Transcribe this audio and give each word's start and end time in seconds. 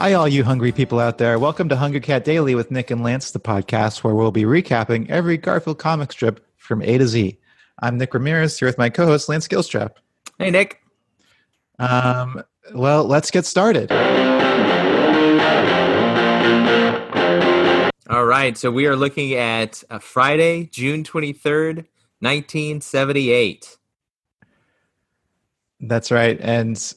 Hi, 0.00 0.14
all 0.14 0.26
you 0.26 0.44
hungry 0.44 0.72
people 0.72 0.98
out 0.98 1.18
there. 1.18 1.38
Welcome 1.38 1.68
to 1.68 1.76
Hunger 1.76 2.00
Cat 2.00 2.24
Daily 2.24 2.54
with 2.54 2.70
Nick 2.70 2.90
and 2.90 3.02
Lance, 3.02 3.32
the 3.32 3.38
podcast 3.38 4.02
where 4.02 4.14
we'll 4.14 4.30
be 4.30 4.44
recapping 4.44 5.06
every 5.10 5.36
Garfield 5.36 5.78
comic 5.78 6.10
strip 6.10 6.42
from 6.56 6.80
A 6.80 6.96
to 6.96 7.06
Z. 7.06 7.38
I'm 7.80 7.98
Nick 7.98 8.14
Ramirez 8.14 8.58
here 8.58 8.66
with 8.66 8.78
my 8.78 8.88
co 8.88 9.04
host, 9.04 9.28
Lance 9.28 9.46
Gilstrap. 9.46 9.96
Hey, 10.38 10.50
Nick. 10.50 10.80
Um, 11.78 12.42
well, 12.74 13.04
let's 13.04 13.30
get 13.30 13.44
started. 13.44 13.92
All 18.08 18.24
right, 18.24 18.56
so 18.56 18.70
we 18.70 18.86
are 18.86 18.96
looking 18.96 19.34
at 19.34 19.84
uh, 19.90 19.98
Friday, 19.98 20.64
June 20.72 21.04
23rd, 21.04 21.84
1978. 22.20 23.76
That's 25.80 26.10
right. 26.10 26.40
And 26.40 26.94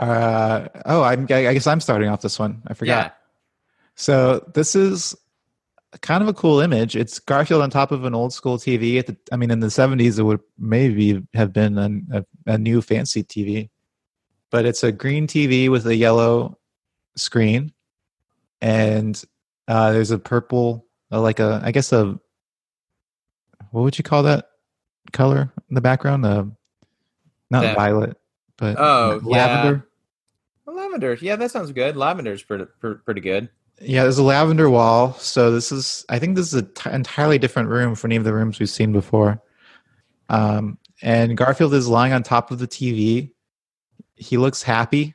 uh, 0.00 0.68
oh, 0.86 1.02
I'm, 1.02 1.22
I 1.24 1.52
guess 1.54 1.66
I'm 1.66 1.80
starting 1.80 2.08
off 2.08 2.20
this 2.22 2.38
one. 2.38 2.62
I 2.66 2.74
forgot. 2.74 2.92
Yeah. 2.92 3.10
So 3.94 4.50
this 4.54 4.74
is 4.74 5.14
kind 6.00 6.22
of 6.22 6.28
a 6.28 6.32
cool 6.32 6.60
image. 6.60 6.96
It's 6.96 7.18
Garfield 7.18 7.62
on 7.62 7.70
top 7.70 7.92
of 7.92 8.04
an 8.04 8.14
old 8.14 8.32
school 8.32 8.56
TV. 8.58 8.98
At 8.98 9.06
the, 9.06 9.16
I 9.30 9.36
mean, 9.36 9.50
in 9.50 9.60
the 9.60 9.66
70s, 9.66 10.18
it 10.18 10.22
would 10.22 10.40
maybe 10.58 11.22
have 11.34 11.52
been 11.52 11.76
an, 11.78 12.08
a, 12.12 12.24
a 12.52 12.58
new 12.58 12.80
fancy 12.80 13.22
TV, 13.22 13.68
but 14.50 14.64
it's 14.64 14.82
a 14.82 14.90
green 14.92 15.26
TV 15.26 15.68
with 15.68 15.86
a 15.86 15.94
yellow 15.94 16.58
screen, 17.16 17.72
and 18.62 19.22
uh, 19.68 19.92
there's 19.92 20.10
a 20.12 20.18
purple, 20.18 20.86
uh, 21.12 21.20
like 21.20 21.40
a, 21.40 21.60
I 21.62 21.72
guess 21.72 21.92
a, 21.92 22.18
what 23.70 23.82
would 23.82 23.98
you 23.98 24.04
call 24.04 24.22
that 24.24 24.46
color 25.12 25.52
in 25.68 25.74
the 25.74 25.80
background? 25.80 26.24
Uh, 26.24 26.44
not 27.50 27.62
That- 27.62 27.76
violet, 27.76 28.16
but 28.56 28.76
Oh, 28.78 29.20
yeah. 29.24 29.28
lavender. 29.28 29.86
Lavender. 30.90 31.18
Yeah, 31.20 31.36
that 31.36 31.50
sounds 31.50 31.72
good. 31.72 31.96
Lavender's 31.96 32.42
pretty, 32.42 32.66
pretty, 32.80 33.20
good. 33.20 33.48
Yeah, 33.80 34.02
there's 34.02 34.18
a 34.18 34.22
lavender 34.22 34.68
wall. 34.68 35.14
So 35.14 35.52
this 35.52 35.70
is, 35.72 36.04
I 36.08 36.18
think 36.18 36.36
this 36.36 36.52
is 36.52 36.54
an 36.54 36.70
entirely 36.92 37.38
different 37.38 37.68
room 37.68 37.94
from 37.94 38.10
any 38.10 38.16
of 38.16 38.24
the 38.24 38.34
rooms 38.34 38.58
we've 38.58 38.68
seen 38.68 38.92
before. 38.92 39.40
Um, 40.28 40.78
and 41.02 41.36
Garfield 41.36 41.74
is 41.74 41.88
lying 41.88 42.12
on 42.12 42.22
top 42.22 42.50
of 42.50 42.58
the 42.58 42.68
TV. 42.68 43.32
He 44.16 44.36
looks 44.36 44.62
happy. 44.62 45.14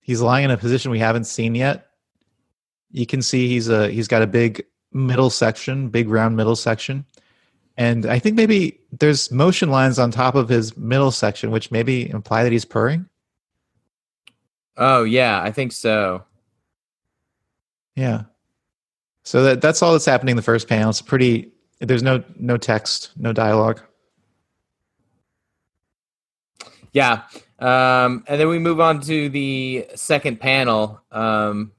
He's 0.00 0.20
lying 0.20 0.44
in 0.44 0.50
a 0.50 0.56
position 0.56 0.90
we 0.90 0.98
haven't 0.98 1.24
seen 1.24 1.54
yet. 1.54 1.86
You 2.90 3.06
can 3.06 3.22
see 3.22 3.48
he's 3.48 3.68
a 3.68 3.88
he's 3.88 4.08
got 4.08 4.20
a 4.20 4.26
big 4.26 4.64
middle 4.92 5.30
section, 5.30 5.88
big 5.88 6.08
round 6.08 6.36
middle 6.36 6.56
section, 6.56 7.06
and 7.78 8.04
I 8.04 8.18
think 8.18 8.36
maybe 8.36 8.80
there's 8.90 9.30
motion 9.30 9.70
lines 9.70 9.98
on 9.98 10.10
top 10.10 10.34
of 10.34 10.48
his 10.48 10.76
middle 10.76 11.10
section, 11.10 11.50
which 11.50 11.70
maybe 11.70 12.10
imply 12.10 12.42
that 12.42 12.52
he's 12.52 12.66
purring. 12.66 13.08
Oh, 14.76 15.04
yeah, 15.04 15.42
I 15.42 15.50
think 15.50 15.72
so. 15.72 16.24
Yeah. 17.94 18.22
So 19.24 19.42
that 19.44 19.60
that's 19.60 19.82
all 19.82 19.92
that's 19.92 20.04
happening 20.04 20.32
in 20.32 20.36
the 20.36 20.42
first 20.42 20.68
panel. 20.68 20.90
It's 20.90 21.02
pretty 21.02 21.52
there's 21.80 22.02
no 22.02 22.22
no 22.38 22.56
text, 22.56 23.10
no 23.16 23.32
dialogue. 23.32 23.80
Yeah. 26.92 27.22
Um, 27.58 28.24
and 28.26 28.40
then 28.40 28.48
we 28.48 28.58
move 28.58 28.80
on 28.80 29.00
to 29.02 29.28
the 29.28 29.86
second 29.94 30.40
panel. 30.40 31.00
Um, 31.10 31.72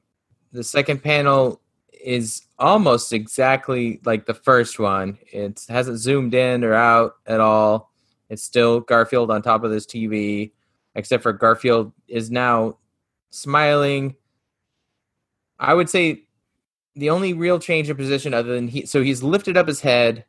the 0.52 0.64
second 0.64 1.04
panel 1.04 1.62
is 2.04 2.44
almost 2.58 3.14
exactly 3.14 4.00
like 4.06 4.26
the 4.26 4.34
first 4.34 4.80
one. 4.80 5.18
It 5.32 5.62
hasn't 5.70 6.00
zoomed 6.00 6.34
in 6.34 6.64
or 6.64 6.74
out 6.74 7.16
at 7.28 7.40
all. 7.40 7.92
It's 8.30 8.44
still 8.44 8.80
Garfield 8.80 9.30
on 9.30 9.42
top 9.42 9.64
of 9.64 9.72
this 9.72 9.86
TV, 9.86 10.52
except 10.96 11.22
for 11.22 11.34
Garfield 11.34 11.92
is 12.08 12.32
now 12.32 12.78
smiling. 13.34 14.16
I 15.60 15.74
would 15.74 15.90
say 15.90 16.24
the 16.96 17.10
only 17.10 17.34
real 17.34 17.60
change 17.60 17.90
in 17.90 17.98
position, 17.98 18.34
other 18.34 18.54
than 18.54 18.68
he, 18.68 18.86
so 18.86 19.02
he's 19.02 19.24
lifted 19.24 19.58
up 19.58 19.68
his 19.68 19.82
head, 19.82 20.26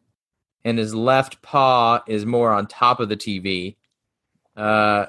and 0.64 0.78
his 0.78 0.94
left 0.94 1.42
paw 1.42 2.00
is 2.06 2.24
more 2.24 2.52
on 2.52 2.66
top 2.66 3.00
of 3.00 3.08
the 3.08 3.16
TV. 3.16 3.76
Uh, 4.56 5.06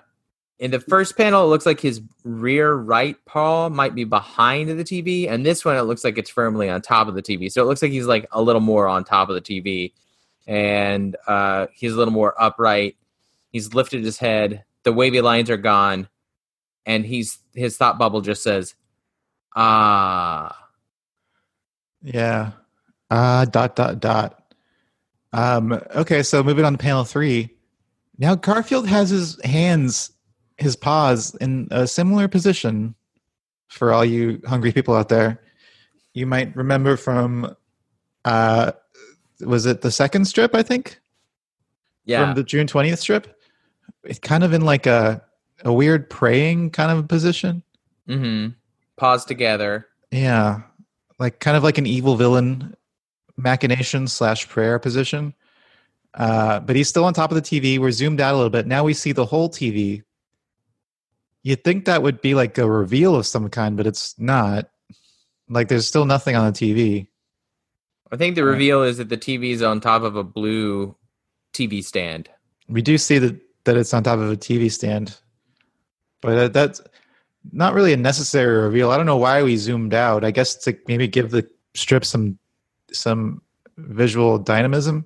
in 0.60 0.72
the 0.72 0.80
first 0.80 1.18
panel, 1.18 1.44
it 1.44 1.48
looks 1.48 1.66
like 1.66 1.80
his 1.80 2.02
rear 2.24 2.74
right 2.74 3.18
paw 3.26 3.70
might 3.70 3.96
be 3.96 4.04
behind 4.04 4.70
the 4.70 4.84
TV, 4.84 5.30
and 5.30 5.46
this 5.46 5.64
one 5.64 5.78
it 5.78 5.84
looks 5.84 6.04
like 6.04 6.18
it's 6.18 6.30
firmly 6.30 6.70
on 6.70 6.82
top 6.82 7.08
of 7.08 7.16
the 7.16 7.22
TV. 7.22 7.52
So 7.52 7.62
it 7.62 7.66
looks 7.66 7.82
like 7.82 7.92
he's 7.92 8.08
like 8.08 8.28
a 8.32 8.42
little 8.42 8.62
more 8.62 8.88
on 8.88 9.04
top 9.04 9.30
of 9.30 9.36
the 9.36 9.42
TV, 9.42 9.94
and 10.48 11.16
uh, 11.28 11.68
he's 11.74 11.94
a 11.94 11.98
little 11.98 12.14
more 12.14 12.42
upright. 12.42 12.98
He's 13.52 13.74
lifted 13.74 14.04
his 14.04 14.18
head. 14.18 14.66
The 14.84 14.94
wavy 14.94 15.22
lines 15.22 15.50
are 15.50 15.58
gone, 15.58 16.10
and 16.86 17.06
he's 17.06 17.40
his 17.54 17.78
thought 17.78 17.98
bubble 17.98 18.22
just 18.22 18.44
says, 18.44 18.76
"Ah." 19.56 20.70
Yeah. 22.02 22.52
Uh 23.10 23.46
dot 23.46 23.76
dot 23.76 24.00
dot. 24.00 24.54
Um 25.34 25.74
okay, 25.96 26.24
so 26.24 26.44
moving 26.44 26.66
on 26.66 26.74
to 26.74 26.78
panel 26.78 27.04
3. 27.04 27.50
Now 28.18 28.36
Garfield 28.36 28.88
has 28.88 29.10
his 29.10 29.44
hands 29.44 30.12
his 30.58 30.76
paws 30.76 31.36
in 31.36 31.68
a 31.72 31.88
similar 31.88 32.28
position 32.28 32.96
for 33.68 33.92
all 33.92 34.06
you 34.06 34.42
hungry 34.46 34.72
people 34.72 34.96
out 34.96 35.10
there. 35.10 35.42
You 36.14 36.26
might 36.26 36.56
remember 36.56 36.96
from 36.96 37.56
uh 38.24 38.72
was 39.42 39.66
it 39.66 39.82
the 39.82 39.92
second 39.92 40.26
strip, 40.26 40.56
I 40.56 40.64
think? 40.64 41.00
Yeah, 42.06 42.24
from 42.24 42.36
the 42.36 42.44
June 42.44 42.68
20th 42.68 43.00
strip. 43.00 43.40
It's 44.04 44.20
kind 44.20 44.44
of 44.44 44.54
in 44.54 44.62
like 44.62 44.86
a 44.86 45.24
a 45.64 45.74
weird 45.74 46.10
praying 46.10 46.72
kind 46.72 46.92
of 46.92 47.08
position. 47.08 47.64
mm-hmm. 48.08 48.50
Pause 48.98 49.26
together. 49.26 49.88
Yeah, 50.12 50.62
like 51.20 51.40
kind 51.40 51.58
of 51.58 51.64
like 51.64 51.78
an 51.78 51.86
evil 51.86 52.16
villain 52.16 52.76
machination 53.38 54.08
slash 54.08 54.48
prayer 54.48 54.80
position. 54.80 55.34
Uh, 56.14 56.62
but 56.62 56.76
he's 56.76 56.88
still 56.88 57.04
on 57.04 57.14
top 57.14 57.32
of 57.32 57.36
the 57.36 57.42
TV. 57.42 57.78
We're 57.78 57.92
zoomed 57.92 58.22
out 58.22 58.34
a 58.34 58.38
little 58.38 58.50
bit. 58.50 58.68
Now 58.68 58.86
we 58.86 58.94
see 58.94 59.12
the 59.12 59.26
whole 59.26 59.50
TV. 59.50 60.04
You'd 61.44 61.64
think 61.64 61.86
that 61.86 62.02
would 62.02 62.22
be 62.22 62.34
like 62.34 62.58
a 62.58 62.70
reveal 62.70 63.16
of 63.16 63.28
some 63.28 63.50
kind, 63.50 63.76
but 63.76 63.86
it's 63.86 64.18
not. 64.18 64.70
Like 65.50 65.68
there's 65.68 65.88
still 65.88 66.06
nothing 66.06 66.36
on 66.36 66.52
the 66.52 66.58
TV. 66.58 67.08
I 68.12 68.18
think 68.18 68.36
the 68.36 68.46
reveal 68.46 68.84
is 68.84 68.98
that 68.98 69.10
the 69.10 69.18
TV 69.18 69.52
is 69.52 69.62
on 69.62 69.82
top 69.82 70.04
of 70.04 70.16
a 70.16 70.24
blue 70.24 70.96
TV 71.54 71.84
stand. 71.84 72.30
We 72.68 72.82
do 72.82 72.98
see 72.98 73.20
that 73.20 73.40
that 73.66 73.78
it's 73.78 73.94
on 73.94 74.04
top 74.04 74.20
of 74.20 74.32
a 74.32 74.38
TV 74.38 74.72
stand, 74.72 75.18
but 76.22 76.36
that, 76.36 76.54
that's 76.54 76.82
not 77.52 77.74
really 77.74 77.94
a 77.94 77.98
necessary 77.98 78.58
reveal. 78.58 78.92
I 78.92 78.98
don't 78.98 79.06
know 79.06 79.18
why 79.18 79.44
we 79.44 79.58
zoomed 79.58 79.94
out. 79.94 80.24
I 80.24 80.32
guess 80.32 80.56
to 80.64 80.78
maybe 80.88 81.08
give 81.08 81.32
the 81.32 81.48
strip 81.74 82.06
some 82.06 82.38
some 82.92 83.42
visual 83.78 84.38
dynamism. 84.38 85.06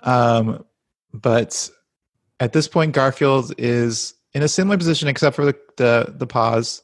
Um, 0.00 0.64
but 1.12 1.70
at 2.38 2.52
this 2.52 2.68
point, 2.68 2.92
Garfield 2.92 3.52
is 3.58 4.14
in 4.32 4.42
a 4.42 4.48
similar 4.48 4.78
position 4.78 5.08
except 5.08 5.36
for 5.36 5.44
the 5.44 5.56
the, 5.76 6.14
the 6.16 6.26
pause, 6.26 6.82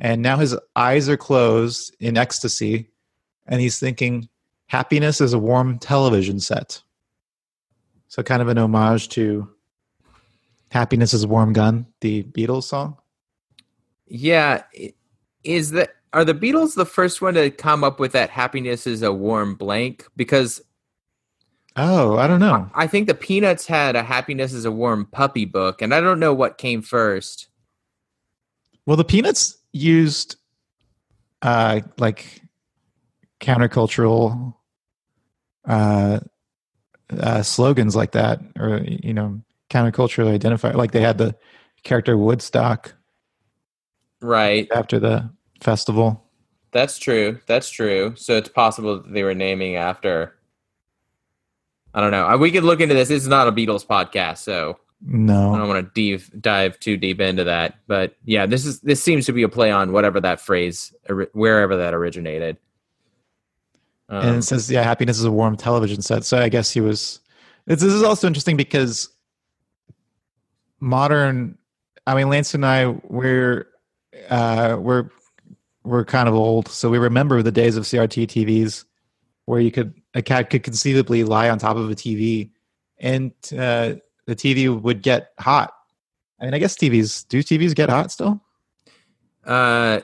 and 0.00 0.22
now 0.22 0.36
his 0.36 0.56
eyes 0.74 1.08
are 1.08 1.16
closed 1.16 1.94
in 2.00 2.16
ecstasy, 2.16 2.90
and 3.46 3.60
he's 3.60 3.78
thinking, 3.78 4.28
"Happiness 4.66 5.20
is 5.20 5.32
a 5.32 5.38
warm 5.38 5.78
television 5.78 6.40
set." 6.40 6.80
So, 8.08 8.22
kind 8.22 8.40
of 8.40 8.48
an 8.48 8.58
homage 8.58 9.08
to 9.10 9.48
"Happiness 10.76 11.14
is 11.14 11.24
a 11.24 11.28
Warm 11.28 11.52
Gun," 11.52 11.86
the 12.00 12.22
Beatles 12.24 12.64
song. 12.64 12.98
Yeah, 14.06 14.62
is 15.42 15.70
that 15.70 15.90
are 16.12 16.24
the 16.24 16.34
Beatles 16.34 16.74
the 16.74 16.86
first 16.86 17.22
one 17.22 17.34
to 17.34 17.50
come 17.50 17.82
up 17.82 17.98
with 17.98 18.12
that 18.12 18.30
happiness 18.30 18.86
is 18.86 19.02
a 19.02 19.12
warm 19.12 19.54
blank? 19.54 20.06
Because 20.16 20.62
Oh, 21.78 22.16
I 22.16 22.26
don't 22.26 22.40
know. 22.40 22.70
I 22.74 22.86
think 22.86 23.06
the 23.06 23.14
Peanuts 23.14 23.66
had 23.66 23.96
a 23.96 24.02
happiness 24.02 24.54
is 24.54 24.64
a 24.64 24.72
warm 24.72 25.06
puppy 25.06 25.44
book, 25.44 25.82
and 25.82 25.94
I 25.94 26.00
don't 26.00 26.18
know 26.18 26.32
what 26.32 26.56
came 26.56 26.80
first. 26.80 27.48
Well, 28.86 28.96
the 28.96 29.04
Peanuts 29.04 29.58
used 29.72 30.36
uh, 31.42 31.80
like 31.98 32.42
countercultural 33.40 34.54
uh, 35.66 36.20
uh, 37.10 37.42
slogans 37.42 37.94
like 37.94 38.12
that, 38.12 38.40
or 38.58 38.80
you 38.86 39.12
know, 39.12 39.42
counterculturally 39.70 40.32
identified. 40.32 40.74
Like 40.76 40.92
they 40.92 41.00
had 41.00 41.18
the 41.18 41.34
character 41.82 42.16
Woodstock 42.16 42.94
Right. 44.20 44.66
after 44.72 44.98
the 44.98 45.30
festival. 45.62 46.22
That's 46.72 46.98
true. 46.98 47.40
That's 47.46 47.70
true. 47.70 48.14
So 48.16 48.36
it's 48.36 48.48
possible 48.48 49.00
that 49.02 49.12
they 49.12 49.22
were 49.22 49.34
naming 49.34 49.76
after. 49.76 50.34
I 51.94 52.00
don't 52.00 52.10
know. 52.10 52.26
Uh, 52.26 52.36
We 52.36 52.50
could 52.50 52.64
look 52.64 52.80
into 52.80 52.94
this. 52.94 53.08
This 53.08 53.22
is 53.22 53.28
not 53.28 53.48
a 53.48 53.52
Beatles 53.52 53.86
podcast, 53.86 54.38
so 54.38 54.78
no, 55.00 55.54
I 55.54 55.58
don't 55.58 55.68
want 55.68 55.94
to 55.94 56.10
dive 56.16 56.30
dive 56.42 56.80
too 56.80 56.96
deep 56.98 57.20
into 57.20 57.44
that. 57.44 57.78
But 57.86 58.16
yeah, 58.24 58.44
this 58.46 58.66
is 58.66 58.80
this 58.80 59.02
seems 59.02 59.24
to 59.26 59.32
be 59.32 59.42
a 59.42 59.48
play 59.48 59.70
on 59.70 59.92
whatever 59.92 60.20
that 60.20 60.40
phrase, 60.40 60.92
wherever 61.32 61.76
that 61.76 61.94
originated. 61.94 62.58
and 64.10 64.28
Um, 64.30 64.38
it 64.38 64.42
says, 64.42 64.70
"Yeah, 64.70 64.82
happiness 64.82 65.18
is 65.18 65.24
a 65.24 65.30
warm 65.32 65.56
television 65.56 66.02
set." 66.02 66.24
So 66.24 66.38
I 66.38 66.48
guess 66.50 66.70
he 66.70 66.80
was. 66.82 67.20
It's, 67.66 67.82
this 67.82 67.92
is 67.94 68.02
also 68.02 68.26
interesting 68.26 68.56
because 68.56 69.08
modern. 70.80 71.58
I 72.06 72.14
mean, 72.14 72.28
Lance 72.28 72.54
and 72.54 72.64
I, 72.64 72.86
we're 72.86 73.66
uh, 74.30 74.76
we're 74.78 75.10
we're 75.84 76.04
kind 76.04 76.28
of 76.28 76.34
old, 76.34 76.68
so 76.68 76.90
we 76.90 76.98
remember 76.98 77.42
the 77.42 77.52
days 77.52 77.76
of 77.76 77.84
CRT 77.84 78.26
TVs 78.26 78.84
where 79.44 79.60
you 79.60 79.70
could 79.70 79.94
a 80.14 80.22
cat 80.22 80.50
could 80.50 80.62
conceivably 80.62 81.24
lie 81.24 81.48
on 81.48 81.58
top 81.58 81.76
of 81.76 81.90
a 81.90 81.94
TV 81.94 82.50
and 82.98 83.32
uh, 83.52 83.94
the 84.26 84.34
TV 84.34 84.80
would 84.80 85.02
get 85.02 85.28
hot. 85.38 85.72
I 86.40 86.44
mean, 86.44 86.54
I 86.54 86.58
guess 86.58 86.76
TVs 86.76 87.26
do 87.28 87.42
TVs 87.42 87.74
get 87.74 87.88
hot 87.88 88.10
still? 88.12 88.42
Uh, 89.44 90.00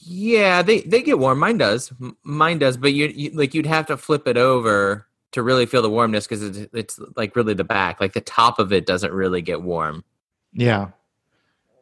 yeah, 0.00 0.62
they 0.62 0.80
they 0.80 1.02
get 1.02 1.18
warm. 1.18 1.38
Mine 1.38 1.58
does. 1.58 1.92
Mine 2.22 2.58
does, 2.58 2.76
but 2.76 2.92
you, 2.92 3.06
you 3.08 3.30
like 3.30 3.54
you'd 3.54 3.66
have 3.66 3.86
to 3.86 3.96
flip 3.96 4.26
it 4.26 4.36
over 4.36 5.06
to 5.32 5.42
really 5.42 5.66
feel 5.66 5.82
the 5.82 5.90
warmness 5.90 6.26
because 6.26 6.42
it's, 6.42 6.58
it's 6.74 7.00
like 7.16 7.36
really 7.36 7.54
the 7.54 7.64
back, 7.64 8.00
like 8.00 8.12
the 8.14 8.20
top 8.20 8.58
of 8.58 8.72
it 8.72 8.86
doesn't 8.86 9.12
really 9.12 9.42
get 9.42 9.62
warm. 9.62 10.04
Yeah. 10.52 10.88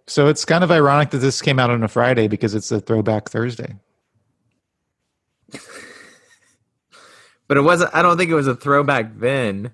So 0.06 0.27
it's 0.29 0.45
kind 0.45 0.65
of 0.65 0.71
ironic 0.71 1.11
that 1.11 1.19
this 1.19 1.41
came 1.43 1.59
out 1.59 1.71
on 1.71 1.83
a 1.83 1.89
Friday 1.89 2.29
because 2.29 2.55
it's 2.55 2.71
a 2.73 2.81
throwback 2.81 3.29
Thursday. 3.31 3.77
But 7.47 7.56
it 7.56 7.62
wasn't. 7.62 7.95
I 7.95 8.03
don't 8.03 8.19
think 8.19 8.31
it 8.31 8.35
was 8.35 8.47
a 8.47 8.55
throwback 8.55 9.19
then. 9.19 9.71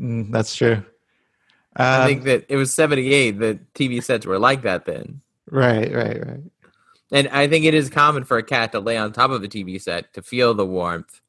Mm, 0.00 0.30
that's 0.30 0.54
true. 0.54 0.84
I 1.74 2.02
Um, 2.02 2.06
think 2.06 2.22
that 2.22 2.46
it 2.48 2.54
was 2.54 2.72
'78. 2.72 3.32
The 3.40 3.58
TV 3.74 4.00
sets 4.00 4.24
were 4.26 4.38
like 4.38 4.62
that 4.62 4.84
then, 4.84 5.22
right, 5.50 5.92
right, 5.92 6.24
right. 6.24 6.40
and 7.10 7.26
I 7.28 7.48
think 7.48 7.64
it 7.64 7.74
is 7.74 7.90
common 7.90 8.22
for 8.22 8.38
a 8.38 8.44
cat 8.44 8.70
to 8.72 8.78
lay 8.80 8.96
on 8.96 9.12
top 9.12 9.32
of 9.32 9.42
a 9.42 9.48
TV 9.48 9.82
set 9.82 10.14
to 10.14 10.22
feel 10.22 10.54
the 10.54 10.64
warmth. 10.64 11.20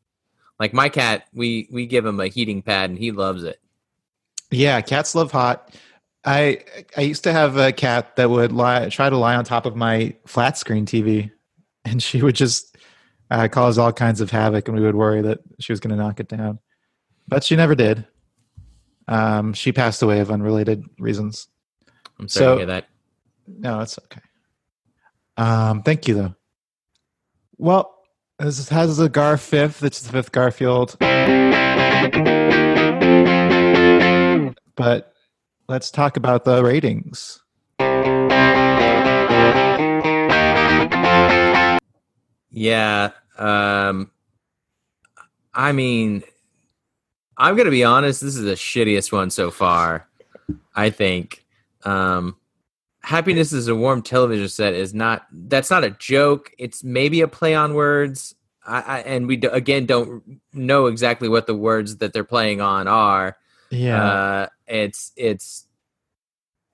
Like 0.60 0.74
my 0.74 0.90
cat, 0.90 1.28
we 1.34 1.68
we 1.72 1.86
give 1.86 2.06
him 2.06 2.20
a 2.20 2.28
heating 2.28 2.62
pad, 2.62 2.90
and 2.90 2.98
he 3.00 3.12
loves 3.12 3.44
it. 3.44 3.60
Yeah, 4.52 4.82
cats 4.82 5.14
love 5.16 5.32
hot. 5.32 5.74
I 6.26 6.64
I 6.96 7.02
used 7.02 7.24
to 7.26 7.32
have 7.34 7.58
a 7.58 7.72
cat 7.72 8.16
that 8.16 8.30
would 8.30 8.52
lie 8.52 8.90
try 8.90 9.10
to 9.10 9.18
lie 9.18 9.36
on 9.36 9.44
top 9.46 9.66
of 9.66 9.76
my 9.76 10.16
flat 10.26 10.58
screen 10.58 10.86
TV, 10.86 11.32
and 11.86 12.02
she 12.02 12.22
would 12.22 12.36
just 12.36 12.76
uh, 13.30 13.48
cause 13.50 13.78
all 13.78 13.94
kinds 13.94 14.20
of 14.22 14.32
havoc, 14.32 14.68
and 14.68 14.78
we 14.78 14.84
would 14.84 14.96
worry 14.96 15.22
that 15.22 15.40
she 15.60 15.72
was 15.72 15.80
going 15.80 15.96
to 15.96 16.02
knock 16.02 16.20
it 16.20 16.28
down. 16.28 16.60
But 17.28 17.44
she 17.44 17.56
never 17.56 17.76
did. 17.76 18.06
Um, 19.08 19.54
she 19.54 19.72
passed 19.72 20.02
away 20.02 20.20
of 20.22 20.32
unrelated 20.32 20.84
reasons. 20.98 21.48
I'm 22.20 22.28
sorry 22.28 22.44
So- 22.46 22.52
to 22.54 22.58
hear 22.60 22.66
that. 22.68 22.88
No, 23.48 23.80
it's 23.80 23.98
okay. 24.00 24.22
Um, 25.38 25.84
thank 25.84 26.08
you 26.08 26.16
though. 26.16 26.36
Well, 27.58 27.97
this 28.40 28.70
has 28.70 29.00
a 29.00 29.10
Gar 29.10 29.38
fifth. 29.38 29.84
It's 29.84 30.02
the 30.02 30.12
fifth 30.12 30.32
Garfield. 30.32 30.96
But 34.76 35.14
let's 35.68 35.90
talk 35.90 36.18
about 36.18 36.46
the 36.46 36.64
ratings. 36.64 37.42
Yeah. 42.52 43.12
Um, 43.38 44.12
I 45.54 45.72
mean, 45.72 46.24
I'm 47.38 47.56
gonna 47.56 47.72
be 47.72 47.84
honest. 47.84 48.22
This 48.22 48.36
is 48.36 48.44
the 48.44 48.54
shittiest 48.54 49.12
one 49.12 49.32
so 49.32 49.52
far. 49.52 50.08
I 50.76 50.92
think. 50.92 51.44
Um, 51.84 52.36
Happiness 53.08 53.54
is 53.54 53.70
a 53.70 53.76
warm 53.76 54.02
television 54.02 54.50
set 54.50 54.74
is 54.74 54.94
not. 54.94 55.26
That's 55.32 55.72
not 55.72 55.86
a 55.86 55.92
joke. 55.92 56.52
It's 56.58 56.84
maybe 56.84 57.22
a 57.22 57.28
play 57.30 57.56
on 57.56 57.74
words. 57.74 58.36
I, 58.66 58.82
I 58.82 59.00
and 59.00 59.28
we 59.28 59.38
do, 59.38 59.50
again 59.50 59.86
don't 59.86 60.42
know 60.52 60.88
exactly 60.88 61.30
what 61.30 61.48
the 61.48 61.56
words 61.56 61.98
that 61.98 62.12
they're 62.12 62.26
playing 62.26 62.60
on 62.60 62.90
are. 62.90 63.38
Yeah. 63.70 64.04
Uh, 64.04 64.48
it's 64.68 65.14
it's 65.16 65.68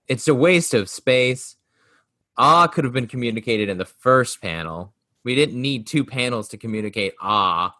it's 0.07 0.27
a 0.27 0.33
waste 0.33 0.73
of 0.73 0.89
space. 0.89 1.55
Ah 2.35 2.65
could 2.65 2.83
have 2.83 2.93
been 2.93 3.05
communicated 3.05 3.69
in 3.69 3.77
the 3.77 3.85
first 3.85 4.41
panel. 4.41 4.91
We 5.23 5.35
didn't 5.35 5.61
need 5.61 5.85
two 5.85 6.03
panels 6.03 6.47
to 6.47 6.57
communicate 6.57 7.13
ah. 7.21 7.75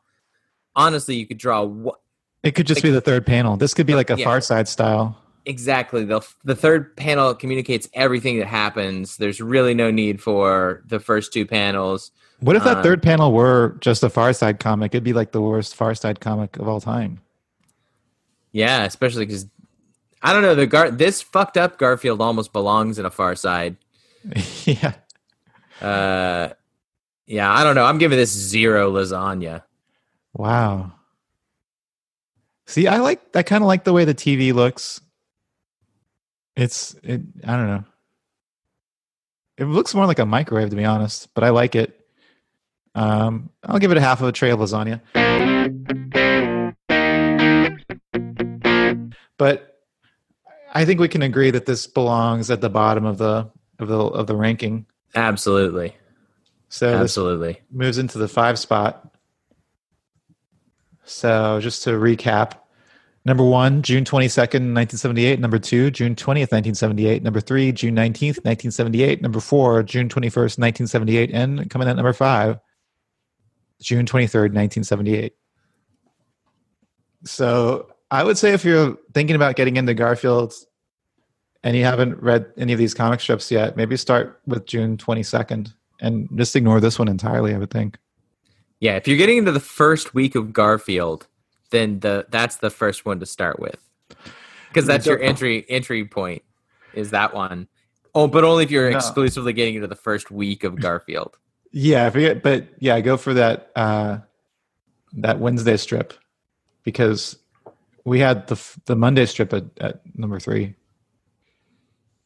Honestly, 0.76 1.16
you 1.16 1.26
could 1.26 1.40
draw 1.40 1.64
what 1.64 2.02
it 2.44 2.54
could 2.54 2.68
just 2.68 2.84
be 2.84 2.92
the 2.92 3.02
third 3.02 3.26
panel. 3.26 3.58
This 3.58 3.74
could 3.74 3.88
be 3.88 3.96
like 3.96 4.12
a 4.12 4.16
Yeah. 4.16 4.26
Far 4.26 4.42
Side 4.42 4.68
style. 4.68 5.18
Exactly 5.46 6.04
the 6.06 6.22
the 6.44 6.56
third 6.56 6.96
panel 6.98 7.34
communicates 7.36 7.88
everything 7.94 8.40
that 8.40 8.48
happens. 8.48 9.18
There's 9.18 9.42
really 9.42 9.74
no 9.74 9.92
need 9.92 10.22
for 10.22 10.84
the 10.86 11.00
first 11.00 11.34
two 11.34 11.46
panels. 11.46 12.12
What 12.40 12.56
if 12.56 12.64
that 12.66 12.78
Um, 12.78 12.84
third 12.84 13.02
panel 13.02 13.32
were 13.32 13.78
just 13.80 14.04
a 14.04 14.10
Far 14.10 14.34
Side 14.34 14.60
comic? 14.60 14.94
It'd 14.94 15.04
be 15.04 15.14
like 15.14 15.32
the 15.32 15.42
worst 15.42 15.76
Far 15.76 15.96
Side 15.96 16.20
comic 16.20 16.58
of 16.58 16.68
all 16.68 16.82
time. 16.82 17.22
Yeah, 18.52 18.84
especially 18.84 19.26
because 19.26 19.48
I 20.22 20.34
don't 20.34 20.42
know 20.42 20.56
the 20.56 20.68
Gar 20.68 20.92
this 20.92 21.22
fucked 21.22 21.58
up 21.58 21.78
Garfield 21.78 22.22
almost 22.22 22.54
belongs 22.54 23.00
in 23.00 23.06
a 23.06 23.12
Far 23.12 23.36
Side. 23.36 23.78
yeah. 24.66 24.94
Uh, 25.82 26.50
yeah, 27.26 27.52
I 27.54 27.64
don't 27.64 27.76
know. 27.76 27.86
I'm 27.86 27.98
giving 27.98 28.18
this 28.18 28.32
zero 28.32 28.92
lasagna. 28.92 29.64
Wow. 30.34 30.94
See, 32.66 32.88
I 32.88 32.98
like 32.98 33.22
I 33.36 33.44
kind 33.44 33.64
of 33.64 33.68
like 33.68 33.84
the 33.84 33.94
way 33.94 34.06
the 34.06 34.16
TV 34.16 34.54
looks. 34.54 35.02
It's 36.56 36.96
it 37.04 37.22
I 37.46 37.56
don't 37.58 37.68
know. 37.68 37.84
It 39.58 39.66
looks 39.66 39.94
more 39.94 40.06
like 40.06 40.20
a 40.20 40.26
microwave 40.26 40.70
to 40.70 40.76
be 40.76 40.86
honest, 40.86 41.34
but 41.34 41.44
I 41.44 41.50
like 41.50 41.76
it. 41.76 42.00
Um 42.96 43.50
I'll 43.64 43.80
give 43.80 43.92
it 43.92 43.98
a 43.98 44.02
half 44.02 44.22
of 44.22 44.28
a 44.28 44.32
tray 44.32 44.52
of 44.52 44.60
lasagna. 44.60 45.02
But 49.38 49.80
I 50.74 50.86
think 50.86 51.00
we 51.00 51.08
can 51.08 51.22
agree 51.22 51.52
that 51.52 51.66
this 51.66 51.88
belongs 51.88 52.50
at 52.50 52.62
the 52.62 52.70
bottom 52.70 53.06
of 53.06 53.18
the 53.18 53.50
of 53.80 53.88
the 53.88 53.98
of 54.00 54.28
the 54.28 54.36
ranking. 54.36 54.86
Absolutely, 55.16 55.96
So 56.70 56.88
absolutely. 56.96 57.62
moves 57.72 57.98
into 58.00 58.18
the 58.18 58.28
five 58.28 58.58
spot. 58.58 59.14
So 61.06 61.60
just 61.62 61.84
to 61.84 61.92
recap 61.92 62.54
number 63.26 63.44
one, 63.44 63.82
June 63.82 64.04
22nd, 64.04 64.74
1978. 64.74 65.40
Number 65.40 65.60
two, 65.60 65.92
June 65.92 66.16
20th, 66.16 66.52
1978. 66.52 67.24
Number 67.24 67.40
three, 67.40 67.72
June 67.72 67.96
19th, 67.96 68.44
1978. 68.44 69.22
Number 69.22 69.40
four, 69.40 69.84
June 69.84 70.10
21st, 70.10 70.60
1978. 70.60 71.32
And 71.32 71.70
coming 71.70 71.88
in 71.88 71.92
at 71.92 71.96
number 71.96 72.14
five, 72.14 72.60
June 73.82 74.06
23rd, 74.06 74.54
1978. 74.54 75.34
So 77.26 77.88
I 78.12 78.24
would 78.24 78.38
say 78.38 78.54
if 78.54 78.66
you're 78.66 78.98
thinking 79.14 79.36
about 79.36 79.56
getting 79.56 79.78
into 79.78 79.94
Garfield 79.94 80.54
and 81.64 81.76
you 81.78 81.84
haven't 81.84 82.22
read 82.22 82.46
any 82.58 82.74
of 82.74 82.80
these 82.80 82.94
comic 82.94 83.22
strips 83.22 83.50
yet, 83.50 83.78
maybe 83.78 83.96
start 83.98 84.42
with 84.46 84.66
June 84.66 84.98
22nd 84.98 85.74
and 86.02 86.28
just 86.36 86.56
ignore 86.56 86.82
this 86.82 87.00
one 87.00 87.08
entirely, 87.08 87.56
I 87.56 87.58
would 87.58 87.72
think. 87.72 87.98
Yeah, 88.80 88.98
if 88.98 89.08
you're 89.08 89.18
getting 89.18 89.38
into 89.38 89.54
the 89.54 89.62
first 89.62 90.14
week 90.14 90.36
of 90.36 90.52
Garfield, 90.52 91.28
then 91.74 92.00
the 92.00 92.26
that's 92.30 92.58
the 92.58 92.70
first 92.70 93.06
one 93.06 93.20
to 93.20 93.26
start 93.26 93.60
with, 93.60 93.78
because 94.70 94.86
that's 94.86 95.06
your 95.06 95.22
entry 95.22 95.66
entry 95.68 96.06
point. 96.06 96.44
Is 96.94 97.10
that 97.12 97.34
one? 97.34 97.68
Oh, 98.16 98.28
but 98.28 98.44
only 98.44 98.64
if 98.64 98.72
you're 98.72 98.92
No. 98.92 98.98
exclusively 98.98 99.52
getting 99.54 99.76
into 99.76 99.88
the 99.88 99.96
first 99.96 100.30
week 100.30 100.64
of 100.64 100.80
Garfield. 100.80 101.36
Yeah, 101.72 102.06
I 102.06 102.12
forget, 102.12 102.44
but 102.44 102.68
yeah, 102.78 103.02
go 103.02 103.18
for 103.18 103.34
that 103.34 103.72
uh, 103.76 104.20
that 105.14 105.40
Wednesday 105.40 105.76
strip 105.78 106.14
because 106.84 107.36
we 108.06 108.20
had 108.20 108.46
the 108.48 108.62
the 108.86 108.96
Monday 108.96 109.26
strip 109.26 109.52
at, 109.52 109.66
at 109.82 110.02
number 110.16 110.40
three. 110.40 110.76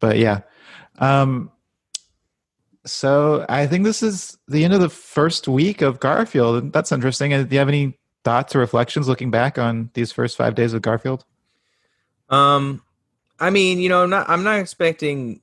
But 0.01 0.17
yeah, 0.17 0.41
um, 0.99 1.51
so 2.85 3.45
I 3.47 3.67
think 3.67 3.85
this 3.85 4.03
is 4.03 4.37
the 4.49 4.65
end 4.65 4.73
of 4.73 4.81
the 4.81 4.89
first 4.89 5.47
week 5.47 5.81
of 5.81 6.01
Garfield. 6.01 6.73
That's 6.73 6.91
interesting. 6.91 7.31
Do 7.31 7.47
you 7.49 7.59
have 7.59 7.69
any 7.69 7.97
thoughts 8.27 8.53
or 8.53 8.59
reflections 8.59 9.07
looking 9.07 9.31
back 9.31 9.57
on 9.57 9.89
these 9.93 10.11
first 10.11 10.35
five 10.35 10.53
days 10.53 10.73
of 10.73 10.81
Garfield? 10.81 11.23
Um, 12.27 12.83
I 13.39 13.51
mean, 13.51 13.79
you 13.79 13.87
know, 13.87 14.03
I'm 14.03 14.09
not 14.09 14.29
I'm 14.29 14.43
not 14.43 14.59
expecting 14.59 15.39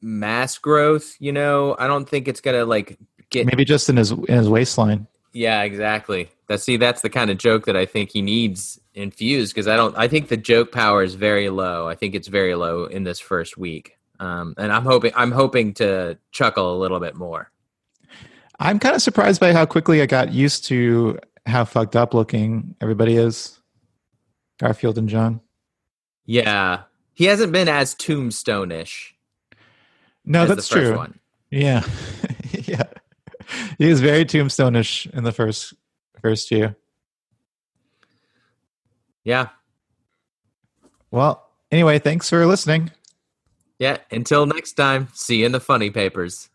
mass 0.00 0.56
growth. 0.56 1.16
You 1.18 1.32
know, 1.32 1.74
I 1.76 1.88
don't 1.88 2.08
think 2.08 2.28
it's 2.28 2.40
gonna 2.40 2.64
like 2.64 2.96
get 3.30 3.44
Maybe 3.44 3.64
just 3.64 3.88
in 3.88 3.96
his 3.96 4.12
in 4.12 4.36
his 4.38 4.48
waistline. 4.48 5.08
Yeah, 5.32 5.62
exactly. 5.62 6.30
That 6.46 6.60
see, 6.60 6.76
that's 6.76 7.02
the 7.02 7.10
kind 7.10 7.28
of 7.28 7.38
joke 7.38 7.66
that 7.66 7.76
I 7.76 7.86
think 7.86 8.10
he 8.12 8.22
needs 8.22 8.80
infused 8.94 9.52
because 9.52 9.66
I 9.66 9.74
don't. 9.74 9.98
I 9.98 10.06
think 10.06 10.28
the 10.28 10.36
joke 10.36 10.70
power 10.70 11.02
is 11.02 11.16
very 11.16 11.48
low. 11.48 11.88
I 11.88 11.96
think 11.96 12.14
it's 12.14 12.28
very 12.28 12.54
low 12.54 12.84
in 12.84 13.02
this 13.02 13.18
first 13.18 13.58
week, 13.58 13.98
um, 14.20 14.54
and 14.58 14.70
I'm 14.70 14.84
hoping 14.84 15.10
I'm 15.16 15.32
hoping 15.32 15.74
to 15.74 16.18
chuckle 16.30 16.72
a 16.72 16.78
little 16.78 17.00
bit 17.00 17.16
more. 17.16 17.50
I'm 18.60 18.78
kind 18.78 18.94
of 18.94 19.02
surprised 19.02 19.40
by 19.40 19.52
how 19.52 19.66
quickly 19.66 20.00
I 20.02 20.06
got 20.06 20.32
used 20.32 20.66
to 20.66 21.18
how 21.46 21.64
fucked 21.64 21.96
up 21.96 22.14
looking 22.14 22.74
everybody 22.80 23.16
is. 23.16 23.58
Garfield 24.58 24.98
and 24.98 25.08
Jon. 25.08 25.40
Yeah, 26.24 26.82
he 27.12 27.26
hasn't 27.26 27.52
been 27.52 27.68
as 27.68 27.94
tombstone-ish. 27.94 29.14
No, 30.24 30.46
that's 30.46 30.68
true. 30.68 30.96
One. 30.96 31.18
Yeah, 31.50 31.84
yeah. 32.50 32.84
He 33.78 33.88
was 33.88 34.00
very 34.00 34.24
tombstone-ish 34.24 35.06
in 35.06 35.24
the 35.24 35.32
first 35.32 35.74
first 36.20 36.50
year. 36.50 36.76
Yeah. 39.24 39.48
Well, 41.10 41.48
anyway, 41.70 41.98
thanks 41.98 42.28
for 42.28 42.44
listening. 42.46 42.90
Yeah. 43.78 43.98
Until 44.10 44.46
next 44.46 44.72
time, 44.74 45.08
see 45.12 45.40
you 45.40 45.46
in 45.46 45.52
the 45.52 45.60
funny 45.60 45.90
papers. 45.90 46.48